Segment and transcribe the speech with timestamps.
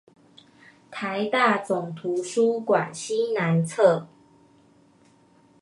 [0.89, 4.07] 臺大總圖書館西南側